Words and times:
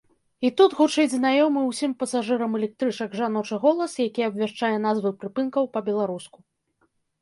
І 0.47 0.49
тут 0.61 0.71
гучыць 0.79 1.11
знаёмы 1.15 1.61
ўсім 1.65 1.91
пасажырам 2.01 2.57
электрычак 2.61 3.09
жаночы 3.23 3.55
голас, 3.69 3.91
які 4.07 4.29
абвяшчае 4.33 4.75
назвы 4.91 5.09
прыпынкаў 5.23 5.73
па-беларуску. 5.79 6.37